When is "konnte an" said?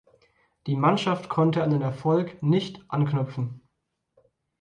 1.29-1.69